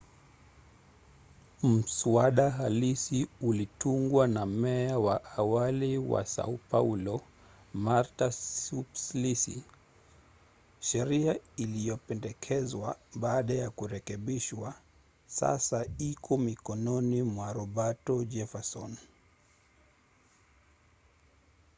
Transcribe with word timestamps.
mswada 1.63 2.49
halisi 2.49 3.27
ulitungwa 3.41 4.27
na 4.27 4.45
meya 4.45 4.99
wa 4.99 5.23
awali 5.31 5.97
wa 5.97 6.25
sao 6.25 6.59
paulo 6.69 7.21
marta 7.73 8.31
suplicy. 8.31 9.63
sheria 10.79 11.39
iliyopendekezwa 11.57 12.97
baada 13.15 13.53
ya 13.53 13.69
kurekebishwa 13.69 14.73
sasa 15.27 15.85
iko 15.97 16.37
mikononi 16.37 17.21
mwa 17.23 17.53
roberto 17.53 18.23
jefferson 18.23 18.97